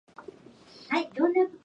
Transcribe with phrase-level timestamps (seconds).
[0.91, 1.27] ねこ